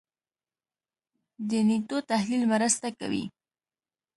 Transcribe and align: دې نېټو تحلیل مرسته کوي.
دې 1.49 1.59
نېټو 1.67 1.97
تحلیل 2.11 2.43
مرسته 2.53 2.87
کوي. 2.99 3.23